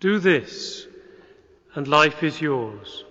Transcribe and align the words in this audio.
Do 0.00 0.18
this, 0.18 0.86
and 1.74 1.88
life 1.88 2.22
is 2.22 2.40
yours. 2.40 3.04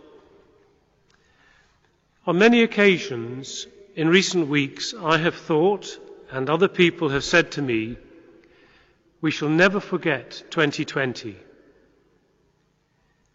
On 2.27 2.37
many 2.37 2.61
occasions 2.61 3.65
in 3.95 4.09
recent 4.09 4.47
weeks, 4.47 4.93
I 4.93 5.17
have 5.17 5.35
thought, 5.35 5.99
and 6.31 6.49
other 6.49 6.67
people 6.67 7.09
have 7.09 7.23
said 7.23 7.51
to 7.51 7.61
me, 7.61 7.97
we 9.21 9.31
shall 9.31 9.49
never 9.49 9.79
forget 9.79 10.43
2020. 10.51 11.35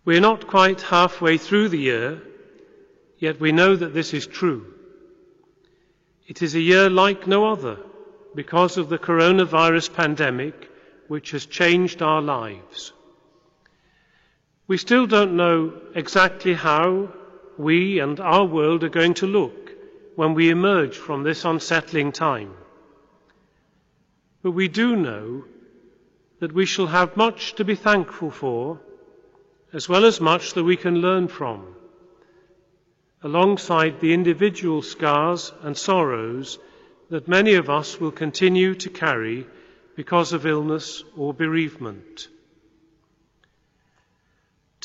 We 0.04 0.16
are 0.16 0.20
not 0.20 0.46
quite 0.46 0.80
halfway 0.82 1.36
through 1.36 1.70
the 1.70 1.78
year, 1.78 2.22
yet 3.18 3.40
we 3.40 3.52
know 3.52 3.74
that 3.74 3.94
this 3.94 4.14
is 4.14 4.26
true. 4.26 4.74
It 6.28 6.42
is 6.42 6.54
a 6.54 6.60
year 6.60 6.88
like 6.88 7.26
no 7.26 7.46
other 7.46 7.78
because 8.34 8.76
of 8.76 8.88
the 8.88 8.98
coronavirus 8.98 9.92
pandemic 9.94 10.70
which 11.08 11.32
has 11.32 11.46
changed 11.46 12.02
our 12.02 12.22
lives. 12.22 12.92
We 14.70 14.76
still 14.76 15.08
don't 15.08 15.34
know 15.34 15.72
exactly 15.96 16.54
how 16.54 17.08
we 17.58 17.98
and 17.98 18.20
our 18.20 18.44
world 18.44 18.84
are 18.84 18.88
going 19.00 19.14
to 19.14 19.26
look 19.26 19.72
when 20.14 20.34
we 20.34 20.48
emerge 20.48 20.96
from 20.96 21.24
this 21.24 21.44
unsettling 21.44 22.12
time. 22.12 22.54
But 24.44 24.52
we 24.52 24.68
do 24.68 24.94
know 24.94 25.44
that 26.38 26.52
we 26.52 26.66
shall 26.66 26.86
have 26.86 27.16
much 27.16 27.54
to 27.54 27.64
be 27.64 27.74
thankful 27.74 28.30
for, 28.30 28.78
as 29.72 29.88
well 29.88 30.04
as 30.04 30.20
much 30.20 30.54
that 30.54 30.62
we 30.62 30.76
can 30.76 31.00
learn 31.00 31.26
from, 31.26 31.74
alongside 33.24 33.98
the 33.98 34.14
individual 34.14 34.82
scars 34.82 35.52
and 35.62 35.76
sorrows 35.76 36.60
that 37.08 37.26
many 37.26 37.54
of 37.54 37.68
us 37.68 37.98
will 37.98 38.12
continue 38.12 38.76
to 38.76 38.88
carry 38.88 39.48
because 39.96 40.32
of 40.32 40.46
illness 40.46 41.02
or 41.16 41.34
bereavement. 41.34 42.28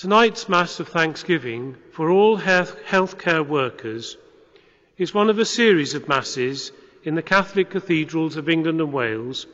Tonight's 0.05 0.47
Mass 0.47 0.79
of 0.79 0.89
Thanksgiving 0.89 1.75
for 1.91 2.11
all 2.11 2.35
health, 2.35 2.77
healthcare 2.85 3.43
workers 3.43 4.17
is 4.99 5.15
one 5.15 5.31
of 5.31 5.39
a 5.39 5.45
series 5.45 5.95
of 5.95 6.07
Masses 6.07 6.71
in 7.03 7.15
the 7.15 7.23
Catholic 7.23 7.71
cathedrals 7.71 8.37
of 8.37 8.47
England 8.47 8.79
and 8.79 8.93
Wales 8.93 9.47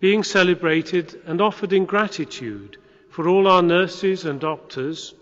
being 0.00 0.24
celebrated 0.24 1.22
and 1.26 1.40
offered 1.40 1.72
in 1.72 1.84
gratitude 1.84 2.76
for 3.08 3.28
all 3.28 3.46
our 3.46 3.62
nurses 3.62 4.24
and 4.24 4.40
doctors, 4.40 5.14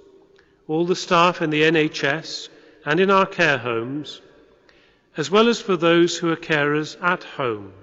all 0.69 0.87
the 0.87 0.97
staff 0.97 1.43
in 1.43 1.51
the 1.51 1.61
NHS 1.61 2.49
and 2.87 2.99
in 2.99 3.11
our 3.11 3.27
care 3.27 3.59
homes, 3.59 4.23
as 5.19 5.31
well 5.31 5.51
as 5.51 5.61
for 5.61 5.77
those 5.77 6.17
who 6.17 6.33
are 6.33 6.35
carers 6.51 6.97
at 7.03 7.25
home. 7.25 7.75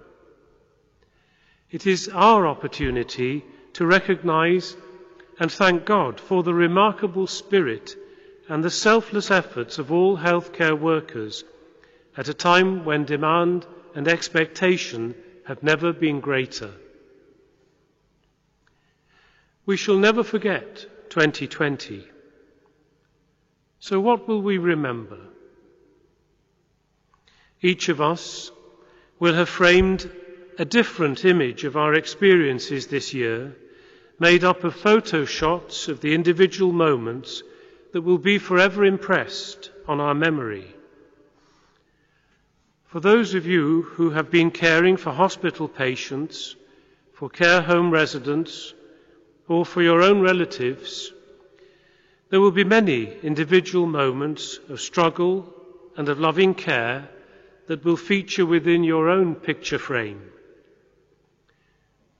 It 1.69 1.85
is 1.85 2.09
our 2.09 2.47
opportunity 2.47 3.45
to 3.73 3.85
recognise 3.85 4.75
and 5.39 5.51
thank 5.51 5.85
God 5.85 6.19
for 6.19 6.43
the 6.43 6.53
remarkable 6.53 7.27
spirit 7.27 7.95
and 8.49 8.63
the 8.63 8.69
selfless 8.69 9.31
efforts 9.31 9.79
of 9.79 9.91
all 9.91 10.17
healthcare 10.17 10.77
workers 10.79 11.43
at 12.15 12.29
a 12.29 12.33
time 12.33 12.85
when 12.85 13.05
demand 13.05 13.65
and 13.95 14.07
expectation 14.07 15.15
have 15.45 15.63
never 15.63 15.93
been 15.93 16.19
greater. 16.19 16.71
We 19.65 19.77
shall 19.77 19.97
never 19.97 20.23
forget 20.23 20.85
2020. 21.09 22.05
So, 23.79 23.99
what 23.99 24.27
will 24.27 24.41
we 24.41 24.57
remember? 24.57 25.19
Each 27.61 27.89
of 27.89 28.01
us 28.01 28.51
will 29.19 29.33
have 29.33 29.49
framed 29.49 30.09
a 30.59 30.65
different 30.65 31.25
image 31.25 31.63
of 31.63 31.77
our 31.77 31.93
experiences 31.93 32.87
this 32.87 33.13
year 33.13 33.55
made 34.23 34.45
up 34.45 34.63
of 34.63 34.73
photo 34.73 35.25
shots 35.25 35.89
of 35.89 35.99
the 35.99 36.13
individual 36.15 36.71
moments 36.71 37.43
that 37.91 38.01
will 38.01 38.17
be 38.17 38.37
forever 38.37 38.85
impressed 38.85 39.69
on 39.85 39.99
our 39.99 40.13
memory. 40.15 40.65
For 42.85 43.01
those 43.01 43.33
of 43.33 43.45
you 43.45 43.81
who 43.81 44.11
have 44.11 44.31
been 44.31 44.49
caring 44.49 44.95
for 44.95 45.11
hospital 45.11 45.67
patients, 45.67 46.55
for 47.11 47.29
care 47.29 47.61
home 47.61 47.91
residents, 47.91 48.73
or 49.49 49.65
for 49.65 49.81
your 49.81 50.01
own 50.01 50.21
relatives, 50.21 51.11
there 52.29 52.39
will 52.39 52.51
be 52.51 52.63
many 52.63 53.13
individual 53.23 53.87
moments 53.87 54.57
of 54.69 54.79
struggle 54.79 55.53
and 55.97 56.07
of 56.07 56.21
loving 56.21 56.53
care 56.53 57.09
that 57.67 57.83
will 57.83 57.97
feature 57.97 58.45
within 58.45 58.85
your 58.85 59.09
own 59.09 59.35
picture 59.35 59.79
frame. 59.79 60.21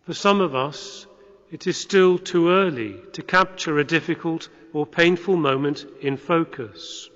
For 0.06 0.14
some 0.14 0.42
of 0.42 0.54
us, 0.54 1.08
it 1.54 1.68
is 1.68 1.78
still 1.78 2.18
too 2.18 2.50
early 2.50 3.00
to 3.12 3.22
capture 3.22 3.78
a 3.78 3.84
difficult 3.84 4.50
or 4.74 4.88
painful 4.88 5.36
moment 5.38 5.86
in 6.02 6.18
focus, 6.18 7.12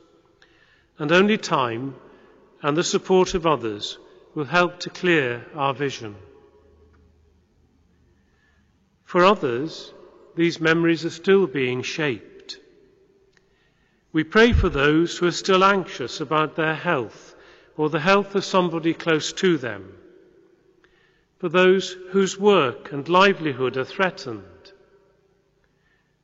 and 0.99 1.11
only 1.11 1.39
time 1.39 1.95
and 2.61 2.77
the 2.77 2.83
support 2.83 3.33
of 3.33 3.47
others 3.47 3.97
will 4.35 4.45
help 4.45 4.79
to 4.79 4.91
clear 4.91 5.43
our 5.55 5.73
vision. 5.73 6.15
For 9.05 9.25
others, 9.25 9.91
these 10.35 10.61
memories 10.61 11.03
are 11.03 11.09
still 11.09 11.47
being 11.47 11.81
shaped. 11.81 12.59
We 14.13 14.23
pray 14.23 14.53
for 14.53 14.69
those 14.69 15.17
who 15.17 15.25
are 15.25 15.31
still 15.31 15.63
anxious 15.63 16.21
about 16.21 16.55
their 16.55 16.75
health 16.75 17.35
or 17.75 17.89
the 17.89 17.99
health 17.99 18.35
of 18.35 18.45
somebody 18.45 18.93
close 18.93 19.33
to 19.33 19.57
them 19.57 19.97
for 21.39 21.49
those 21.49 21.95
whose 22.11 22.39
work 22.39 22.91
and 22.91 23.07
livelihood 23.07 23.77
are 23.77 23.85
threatened, 23.85 24.43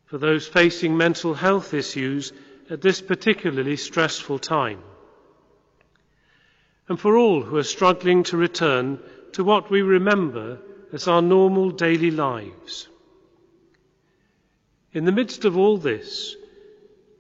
for 0.05 0.17
those 0.17 0.47
facing 0.47 0.97
mental 0.97 1.33
health 1.33 1.73
issues 1.73 2.33
at 2.69 2.81
this 2.81 3.01
particularly 3.01 3.75
stressful 3.75 4.39
time, 4.39 4.81
and 6.87 6.99
for 6.99 7.15
all 7.15 7.43
who 7.43 7.57
are 7.57 7.63
struggling 7.63 8.23
to 8.23 8.37
return 8.37 8.99
to 9.33 9.43
what 9.43 9.69
we 9.69 9.81
remember 9.81 10.59
as 10.91 11.07
our 11.07 11.21
normal 11.21 11.69
daily 11.71 12.11
lives. 12.11 12.87
In 14.93 15.05
the 15.05 15.11
midst 15.11 15.45
of 15.45 15.57
all 15.57 15.77
this, 15.77 16.35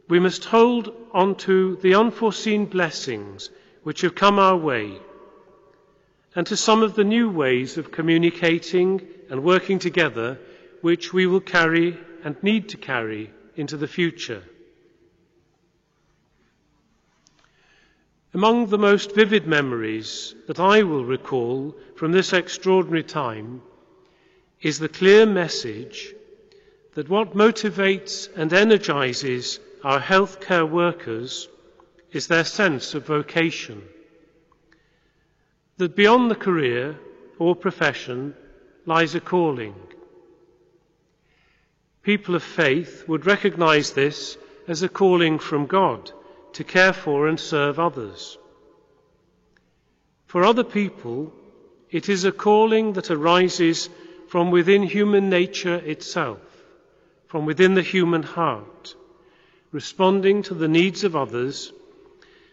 we 0.07 0.19
must 0.19 0.45
hold 0.45 0.93
on 1.11 1.35
to 1.35 1.77
the 1.77 1.95
unforeseen 1.95 2.65
blessings 2.65 3.49
which 3.83 4.01
have 4.01 4.15
come 4.15 4.37
our 4.37 4.57
way 4.57 4.99
and 6.35 6.47
to 6.47 6.57
some 6.57 6.81
of 6.81 6.95
the 6.95 7.03
new 7.03 7.29
ways 7.29 7.77
of 7.77 7.91
communicating 7.91 9.01
and 9.29 9.43
working 9.43 9.79
together 9.79 10.39
which 10.81 11.13
we 11.13 11.27
will 11.27 11.39
carry 11.39 11.97
and 12.23 12.41
need 12.41 12.69
to 12.69 12.77
carry 12.77 13.31
into 13.55 13.77
the 13.77 13.87
future. 13.87 14.43
Among 18.33 18.67
the 18.67 18.79
most 18.79 19.13
vivid 19.13 19.45
memories 19.45 20.33
that 20.47 20.59
I 20.59 20.81
will 20.81 21.05
recall 21.05 21.75
from 21.95 22.11
this 22.11 22.33
extraordinary 22.33 23.03
time 23.03 23.61
is 24.61 24.79
the 24.79 24.89
clear 24.89 25.27
message 25.27 26.15
that 26.95 27.09
what 27.09 27.35
motivates 27.35 28.27
and 28.35 28.51
energizes 28.51 29.59
our 29.83 29.99
healthcare 29.99 30.67
workers 30.67 31.47
is 32.11 32.27
their 32.27 32.43
sense 32.43 32.95
of 32.95 33.05
vocation 33.05 33.83
that 35.77 35.95
beyond 35.95 36.29
the 36.29 36.35
career 36.35 36.97
or 37.39 37.55
profession 37.55 38.35
lies 38.85 39.15
a 39.15 39.19
calling. 39.19 39.75
People 42.03 42.35
of 42.35 42.43
faith 42.43 43.05
would 43.07 43.25
recognize 43.25 43.93
this 43.93 44.37
as 44.67 44.83
a 44.83 44.89
calling 44.89 45.39
from 45.39 45.65
God 45.65 46.11
to 46.53 46.63
care 46.63 46.93
for 46.93 47.27
and 47.27 47.39
serve 47.39 47.79
others. 47.79 48.37
For 50.25 50.43
other 50.43 50.63
people, 50.63 51.33
it 51.89 52.09
is 52.09 52.25
a 52.25 52.31
calling 52.31 52.93
that 52.93 53.11
arises 53.11 53.89
from 54.27 54.51
within 54.51 54.83
human 54.83 55.29
nature 55.29 55.75
itself, 55.75 56.41
from 57.27 57.45
within 57.45 57.75
the 57.75 57.81
human 57.81 58.23
heart, 58.23 58.95
responding 59.71 60.43
to 60.43 60.53
the 60.53 60.67
needs 60.67 61.03
of 61.03 61.15
others 61.15 61.71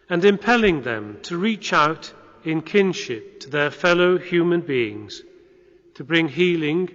and 0.09 0.25
impelling 0.25 0.83
them 0.83 1.19
to 1.23 1.37
reach 1.37 1.73
out 1.73 2.13
in 2.45 2.63
kinship 2.63 3.41
to 3.41 3.51
their 3.51 3.71
fellow 3.71 4.19
human 4.19 4.61
beings 4.61 5.23
to 5.95 6.05
bring 6.05 6.29
healing, 6.29 6.89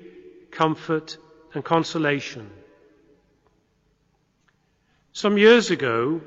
comfort, 0.51 1.18
and 1.53 1.63
consolation. 1.63 2.50
Some 5.13 5.38
years 5.38 5.71
ago, 5.71 6.21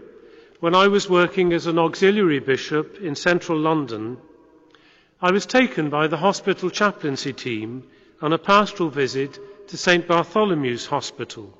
when 0.60 0.74
I 0.74 0.88
was 0.88 1.10
working 1.10 1.52
as 1.52 1.66
an 1.66 1.78
auxiliary 1.78 2.40
bishop 2.40 2.98
in 3.00 3.14
central 3.14 3.58
London, 3.58 4.18
I 5.20 5.30
was 5.30 5.46
taken 5.46 5.90
by 5.90 6.06
the 6.06 6.16
hospital 6.16 6.70
chaplaincy 6.70 7.32
team 7.32 7.84
on 8.22 8.32
a 8.32 8.38
pastoral 8.38 8.88
visit 8.88 9.68
to 9.68 9.76
St. 9.76 10.06
Bartholomew's 10.06 10.86
Hospital. 10.86 11.56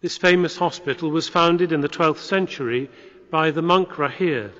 This 0.00 0.18
famous 0.18 0.56
hospital 0.56 1.10
was 1.10 1.28
founded 1.28 1.72
in 1.72 1.80
the 1.80 1.88
12th 1.88 2.18
century 2.18 2.90
by 3.30 3.50
the 3.50 3.62
monk 3.62 3.96
Rahere, 3.96 4.52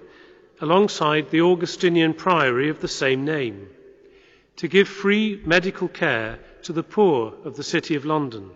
alongside 0.65 1.29
the 1.29 1.43
Augustinian 1.43 2.15
priory 2.15 2.71
of 2.71 2.81
the 2.81 2.89
same 2.89 3.23
name, 3.23 3.69
to 4.57 4.67
give 4.67 4.89
free 4.89 5.39
medical 5.45 5.89
care 5.89 6.39
to 6.63 6.73
the 6.73 6.83
poor 6.83 7.35
of 7.45 7.55
the 7.57 7.63
City 7.63 7.97
of 7.97 8.07
London. 8.07 8.51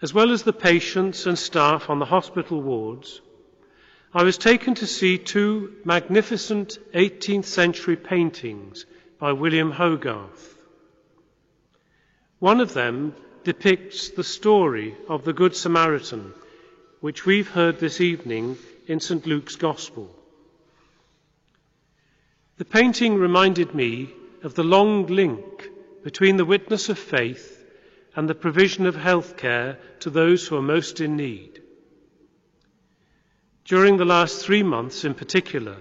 as 0.00 0.14
well 0.14 0.32
as 0.32 0.42
the 0.44 0.52
patients 0.52 1.26
and 1.26 1.38
staff 1.38 1.90
on 1.90 1.98
the 1.98 2.12
hospital 2.14 2.60
wards, 2.60 3.20
I 4.14 4.24
was 4.24 4.38
taken 4.38 4.74
to 4.76 4.86
see 4.86 5.16
two 5.18 5.74
magnificent 5.84 6.78
18th 6.94 7.44
century 7.44 7.96
paintings 7.96 8.86
by 9.18 9.32
William 9.32 9.70
Hogarth. 9.70 10.56
One 12.38 12.60
of 12.60 12.74
them 12.74 13.14
depicts 13.44 14.08
the 14.08 14.24
story 14.24 14.96
of 15.08 15.24
the 15.24 15.32
Good 15.32 15.54
Samaritan, 15.54 16.32
which 17.00 17.26
we've 17.26 17.50
heard 17.58 17.78
this 17.78 18.00
evening 18.00 18.56
in 18.86 19.00
St. 19.00 19.26
Luke's 19.26 19.56
Gospel. 19.56 20.14
The 22.58 22.64
painting 22.64 23.16
reminded 23.16 23.74
me 23.74 24.10
of 24.42 24.54
the 24.54 24.64
long 24.64 25.06
link 25.06 25.68
between 26.02 26.36
the 26.36 26.44
witness 26.44 26.88
of 26.88 26.98
faith 26.98 27.64
and 28.14 28.28
the 28.28 28.34
provision 28.34 28.86
of 28.86 28.94
health 28.94 29.36
care 29.36 29.78
to 30.00 30.10
those 30.10 30.46
who 30.46 30.56
are 30.56 30.62
most 30.62 31.00
in 31.00 31.16
need. 31.16 31.62
During 33.64 33.96
the 33.96 34.04
last 34.04 34.44
three 34.44 34.62
months 34.62 35.04
in 35.04 35.14
particular, 35.14 35.76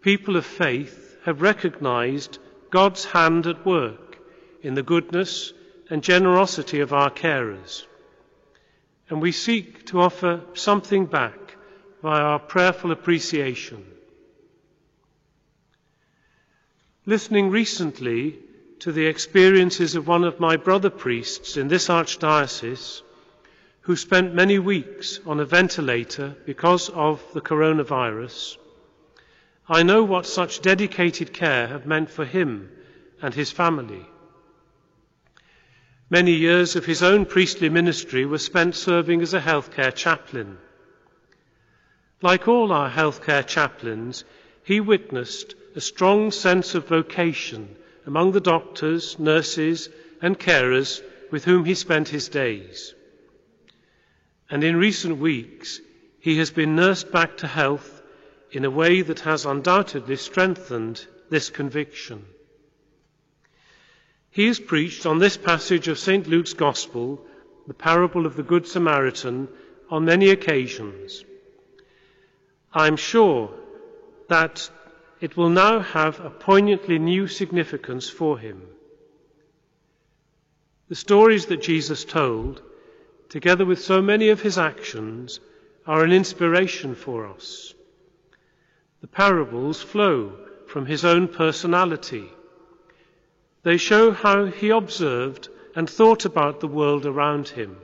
people 0.00 0.36
of 0.36 0.46
faith 0.46 1.16
have 1.24 1.42
recognized 1.42 2.38
God's 2.70 3.04
hand 3.04 3.46
at 3.46 3.66
work 3.66 4.18
in 4.62 4.74
the 4.74 4.82
goodness 4.82 5.52
and 5.90 6.02
generosity 6.02 6.80
of 6.80 6.92
our 6.92 7.10
carers. 7.10 7.84
And 9.10 9.20
we 9.20 9.32
seek 9.32 9.86
to 9.86 10.00
offer 10.00 10.40
something 10.54 11.06
back 11.06 11.41
by 12.02 12.20
our 12.20 12.40
prayerful 12.40 12.90
appreciation. 12.90 13.84
Listening 17.06 17.50
recently 17.50 18.38
to 18.80 18.90
the 18.90 19.06
experiences 19.06 19.94
of 19.94 20.08
one 20.08 20.24
of 20.24 20.40
my 20.40 20.56
brother 20.56 20.90
priests 20.90 21.56
in 21.56 21.68
this 21.68 21.88
archdiocese, 21.88 23.02
who 23.82 23.96
spent 23.96 24.34
many 24.34 24.58
weeks 24.58 25.20
on 25.26 25.40
a 25.40 25.44
ventilator 25.44 26.34
because 26.44 26.88
of 26.90 27.22
the 27.34 27.40
coronavirus, 27.40 28.56
I 29.68 29.82
know 29.84 30.02
what 30.02 30.26
such 30.26 30.62
dedicated 30.62 31.32
care 31.32 31.68
have 31.68 31.86
meant 31.86 32.10
for 32.10 32.24
him 32.24 32.70
and 33.20 33.32
his 33.32 33.52
family. 33.52 34.04
Many 36.10 36.32
years 36.32 36.76
of 36.76 36.84
his 36.84 37.02
own 37.02 37.24
priestly 37.26 37.68
ministry 37.68 38.26
were 38.26 38.38
spent 38.38 38.74
serving 38.74 39.22
as 39.22 39.34
a 39.34 39.40
healthcare 39.40 39.94
chaplain. 39.94 40.58
Like 42.22 42.46
all 42.46 42.70
our 42.70 42.88
healthcare 42.88 43.44
chaplains, 43.44 44.24
he 44.62 44.78
witnessed 44.80 45.56
a 45.74 45.80
strong 45.80 46.30
sense 46.30 46.76
of 46.76 46.86
vocation 46.86 47.76
among 48.06 48.30
the 48.30 48.40
doctors, 48.40 49.18
nurses, 49.18 49.88
and 50.20 50.38
carers 50.38 51.02
with 51.32 51.44
whom 51.44 51.64
he 51.64 51.74
spent 51.74 52.08
his 52.08 52.28
days. 52.28 52.94
And 54.48 54.62
in 54.62 54.76
recent 54.76 55.18
weeks, 55.18 55.80
he 56.20 56.38
has 56.38 56.52
been 56.52 56.76
nursed 56.76 57.10
back 57.10 57.38
to 57.38 57.48
health 57.48 58.02
in 58.52 58.64
a 58.64 58.70
way 58.70 59.02
that 59.02 59.20
has 59.20 59.44
undoubtedly 59.44 60.16
strengthened 60.16 61.04
this 61.28 61.50
conviction. 61.50 62.24
He 64.30 64.46
has 64.46 64.60
preached 64.60 65.06
on 65.06 65.18
this 65.18 65.36
passage 65.36 65.88
of 65.88 65.98
St. 65.98 66.28
Luke's 66.28 66.54
Gospel, 66.54 67.26
the 67.66 67.74
parable 67.74 68.26
of 68.26 68.36
the 68.36 68.42
Good 68.42 68.68
Samaritan, 68.68 69.48
on 69.90 70.04
many 70.04 70.30
occasions. 70.30 71.24
I 72.72 72.86
am 72.86 72.96
sure 72.96 73.50
that 74.28 74.70
it 75.20 75.36
will 75.36 75.50
now 75.50 75.80
have 75.80 76.20
a 76.20 76.30
poignantly 76.30 76.98
new 76.98 77.26
significance 77.26 78.08
for 78.08 78.38
him. 78.38 78.62
The 80.88 80.94
stories 80.94 81.46
that 81.46 81.62
Jesus 81.62 82.04
told, 82.04 82.62
together 83.28 83.64
with 83.64 83.82
so 83.82 84.02
many 84.02 84.30
of 84.30 84.40
his 84.40 84.58
actions, 84.58 85.40
are 85.86 86.04
an 86.04 86.12
inspiration 86.12 86.94
for 86.94 87.26
us. 87.26 87.74
The 89.00 89.08
parables 89.08 89.82
flow 89.82 90.32
from 90.66 90.86
his 90.86 91.04
own 91.04 91.28
personality 91.28 92.30
they 93.62 93.76
show 93.76 94.10
how 94.10 94.46
he 94.46 94.70
observed 94.70 95.48
and 95.76 95.88
thought 95.88 96.24
about 96.24 96.60
the 96.60 96.68
world 96.68 97.06
around 97.06 97.48
him. 97.48 97.76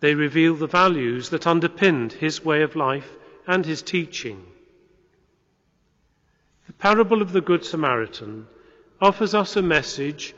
They 0.00 0.14
reveal 0.14 0.54
the 0.54 0.66
values 0.66 1.30
that 1.30 1.46
underpinned 1.46 2.12
his 2.14 2.44
way 2.44 2.62
of 2.62 2.74
life 2.74 3.10
and 3.46 3.64
his 3.64 3.82
teaching. 3.82 4.44
The 6.66 6.72
parable 6.72 7.22
of 7.22 7.32
the 7.32 7.40
Good 7.40 7.64
Samaritan 7.64 8.46
offers 9.00 9.34
us 9.34 9.56
a 9.56 9.62
message 9.62 10.34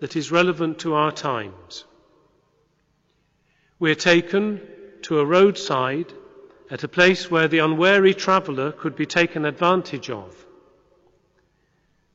that 0.00 0.16
is 0.16 0.30
relevant 0.30 0.78
to 0.80 0.94
our 0.94 1.12
times. 1.12 1.84
We 3.78 3.90
are 3.90 3.96
taken 3.96 4.60
to 5.02 5.18
a 5.18 5.24
roadside 5.24 6.12
at 6.70 6.84
a 6.84 6.88
place 6.88 7.30
where 7.30 7.48
the 7.48 7.58
unwary 7.58 8.14
traveller 8.14 8.72
could 8.72 8.96
be 8.96 9.06
taken 9.06 9.44
advantage 9.44 10.10
of. 10.10 10.44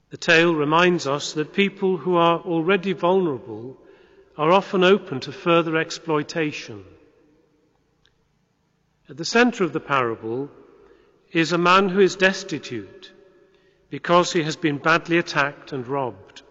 The 0.09 0.18
tale 0.18 0.56
reminds 0.56 1.06
us 1.06 1.33
that 1.33 1.53
people 1.53 1.97
who 1.97 2.15
are 2.15 2.39
already 2.39 2.94
vulnerable 2.94 3.77
are 4.38 4.51
often 4.51 4.83
open 4.83 5.19
to 5.21 5.31
further 5.31 5.77
exploitation. 5.77 6.83
At 9.09 9.17
the 9.17 9.25
centre 9.25 9.63
of 9.63 9.73
the 9.73 9.79
parable 9.79 10.51
is 11.31 11.51
a 11.51 11.57
man 11.57 11.89
who 11.89 12.00
is 12.00 12.15
destitute 12.15 13.11
because 13.89 14.33
he 14.33 14.44
has 14.44 14.56
been 14.56 14.77
badly 14.77 15.17
attacked 15.17 15.71
and 15.71 15.88
robbed. 15.88 16.44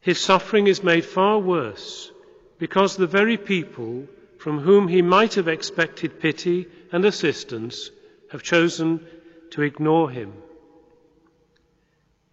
His 0.00 0.20
suffering 0.20 0.68
is 0.68 0.84
made 0.84 1.04
far 1.04 1.40
worse 1.40 2.12
because 2.58 2.96
the 2.96 3.08
very 3.08 3.36
people 3.36 4.06
from 4.38 4.60
whom 4.60 4.86
he 4.86 5.02
might 5.02 5.34
have 5.34 5.48
expected 5.48 6.20
pity 6.20 6.68
and 6.92 7.04
assistance 7.04 7.90
have 8.30 8.44
chosen 8.44 9.04
to 9.50 9.62
ignore 9.62 10.10
him. 10.10 10.32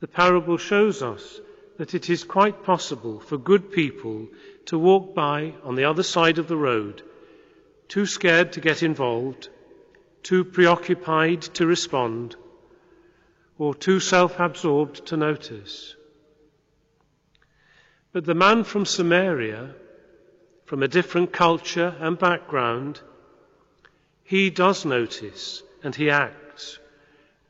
The 0.01 0.07
parable 0.07 0.57
shows 0.57 1.01
us 1.01 1.39
that 1.77 1.95
it 1.95 2.11
is 2.11 2.23
quite 2.23 2.63
possible 2.63 3.19
for 3.19 3.39
good 3.39 3.71
people 3.71 4.27
to 4.65 4.77
walk 4.77 5.15
by 5.15 5.55
on 5.63 5.73
the 5.73 5.85
other 5.85 6.03
side 6.03 6.37
of 6.37 6.47
the 6.47 6.57
road, 6.57 7.01
too 7.87 8.05
scared 8.05 8.53
to 8.53 8.61
get 8.61 8.83
involved, 8.83 9.49
too 10.23 10.43
preoccupied 10.43 11.41
to 11.41 11.65
respond, 11.65 12.35
or 13.57 13.73
too 13.73 13.99
self 13.99 14.39
absorbed 14.39 15.05
to 15.07 15.17
notice. 15.17 15.95
But 18.11 18.25
the 18.25 18.35
man 18.35 18.63
from 18.63 18.85
Samaria, 18.85 19.75
from 20.65 20.83
a 20.83 20.87
different 20.87 21.31
culture 21.31 21.95
and 21.99 22.17
background, 22.17 23.01
he 24.23 24.49
does 24.49 24.85
notice 24.85 25.61
and 25.83 25.93
he 25.93 26.09
acts 26.09 26.79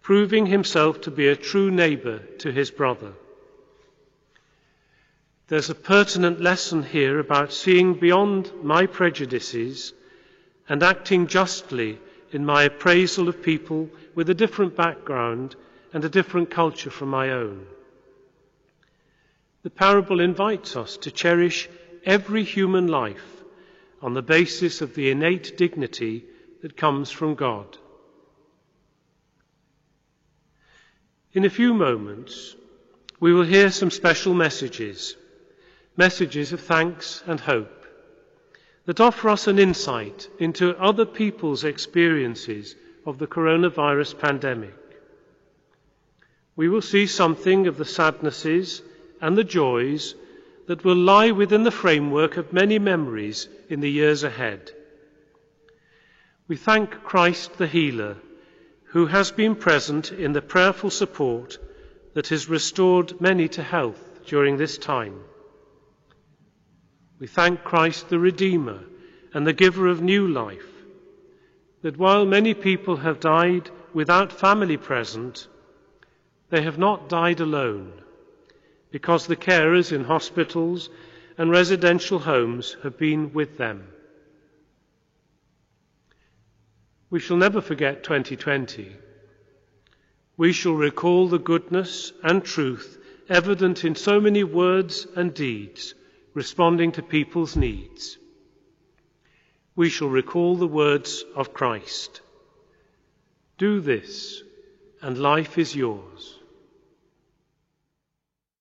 proving 0.05 0.45
himself 0.45 1.01
to 1.01 1.09
be 1.09 1.27
a 1.27 1.35
true 1.35 1.71
neighbour 1.71 2.19
to 2.37 2.51
his 2.51 2.69
brother. 2.69 3.11
There's 5.47 5.71
a 5.71 5.73
pertinent 5.73 6.39
lesson 6.39 6.83
here 6.83 7.17
about 7.17 7.51
seeing 7.51 7.95
beyond 7.95 8.51
my 8.61 8.85
prejudices 8.85 9.93
and 10.67 10.81
acting 10.81 11.27
justly 11.27 11.99
in 12.31 12.45
my 12.45 12.63
appraisal 12.63 13.29
of 13.29 13.41
people 13.41 13.89
with 14.15 14.29
a 14.29 14.33
different 14.33 14.75
background 14.75 15.55
and 15.93 16.03
a 16.03 16.09
different 16.09 16.49
culture 16.49 16.89
from 16.89 17.09
my 17.09 17.31
own. 17.31 17.65
The 19.63 19.69
parable 19.69 20.19
invites 20.19 20.75
us 20.75 20.97
to 20.97 21.11
cherish 21.11 21.69
every 22.05 22.43
human 22.43 22.87
life 22.87 23.43
on 24.01 24.13
the 24.13 24.21
basis 24.21 24.81
of 24.81 24.93
the 24.93 25.09
innate 25.09 25.57
dignity 25.57 26.25
that 26.61 26.77
comes 26.77 27.11
from 27.11 27.35
God. 27.35 27.77
In 31.33 31.45
a 31.45 31.49
few 31.49 31.73
moments, 31.73 32.55
we 33.19 33.33
will 33.33 33.43
hear 33.43 33.71
some 33.71 33.91
special 33.91 34.33
messages, 34.33 35.15
messages 35.97 36.53
of 36.53 36.61
thanks 36.61 37.23
and 37.25 37.39
hope, 37.39 37.84
that 38.85 39.01
offer 39.01 39.29
us 39.29 39.47
an 39.47 39.59
insight 39.59 40.29
into 40.39 40.77
other 40.77 41.05
people's 41.05 41.63
experiences 41.63 42.75
of 43.05 43.17
the 43.17 43.27
coronavirus 43.27 44.19
pandemic. 44.19 44.75
We 46.55 46.69
will 46.69 46.81
see 46.81 47.07
something 47.07 47.67
of 47.67 47.77
the 47.77 47.85
sadnesses 47.85 48.81
and 49.21 49.37
the 49.37 49.43
joys 49.43 50.15
that 50.67 50.83
will 50.83 50.95
lie 50.95 51.31
within 51.31 51.63
the 51.63 51.71
framework 51.71 52.37
of 52.37 52.53
many 52.53 52.79
memories 52.79 53.47
in 53.69 53.81
the 53.81 53.89
years 53.89 54.23
ahead. 54.23 54.71
We 56.47 56.55
thank 56.55 57.03
Christ 57.03 57.57
the 57.57 57.67
Healer 57.67 58.17
who 58.95 59.07
has 59.07 59.31
been 59.31 59.55
present 59.55 60.11
in 60.11 60.31
the 60.31 60.41
prayerful 60.41 60.89
support 60.89 61.57
that 62.13 62.29
has 62.29 62.47
restored 62.47 63.19
many 63.19 63.47
to 63.49 63.61
health 63.61 64.21
during 64.25 64.55
this 64.55 64.77
time. 64.77 65.19
We 67.17 67.27
thank 67.27 67.63
Christ 67.63 68.09
the 68.09 68.19
Redeemer 68.19 68.81
and 69.33 69.47
the 69.47 69.53
giver 69.53 69.87
of 69.87 70.01
new 70.01 70.27
life, 70.27 70.69
that 71.81 71.97
while 71.97 72.25
many 72.25 72.53
people 72.53 72.97
have 72.97 73.21
died 73.21 73.69
without 73.93 74.33
family 74.33 74.75
present, 74.75 75.47
they 76.49 76.61
have 76.61 76.77
not 76.77 77.07
died 77.07 77.39
alone, 77.39 77.93
because 78.91 79.27
the 79.27 79.37
carers 79.37 79.93
in 79.93 80.03
hospitals 80.03 80.89
and 81.37 81.49
residential 81.49 82.19
homes 82.19 82.75
have 82.83 82.97
been 82.97 83.31
with 83.31 83.57
them. 83.57 83.87
We 87.09 87.21
shall 87.21 87.37
never 87.37 87.61
forget 87.61 88.03
2020. 88.03 88.93
We 90.35 90.51
shall 90.51 90.73
recall 90.73 91.29
the 91.29 91.39
goodness 91.39 92.11
and 92.23 92.43
truth 92.43 92.97
evident 93.29 93.85
in 93.85 93.95
so 93.95 94.19
many 94.19 94.43
words 94.43 95.07
and 95.15 95.33
deeds 95.33 95.93
responding 96.35 96.91
to 96.91 97.01
people's 97.01 97.55
needs. 97.55 98.17
We 99.75 99.89
shall 99.89 100.09
recall 100.09 100.55
the 100.55 100.67
words 100.67 101.23
of 101.35 101.53
Christ 101.53 102.21
Do 103.57 103.79
this, 103.79 104.43
and 105.01 105.17
life 105.17 105.57
is 105.57 105.75
yours. 105.75 106.37